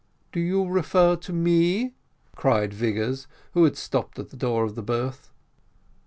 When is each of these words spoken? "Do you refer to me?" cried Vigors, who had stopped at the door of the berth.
"Do 0.31 0.39
you 0.39 0.65
refer 0.65 1.15
to 1.17 1.31
me?" 1.31 1.93
cried 2.35 2.73
Vigors, 2.73 3.27
who 3.51 3.65
had 3.65 3.77
stopped 3.77 4.17
at 4.17 4.31
the 4.31 4.35
door 4.35 4.63
of 4.63 4.73
the 4.73 4.81
berth. 4.81 5.29